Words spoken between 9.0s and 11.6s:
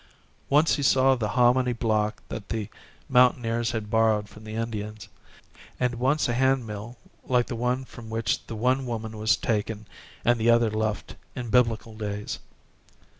was taken and the other left in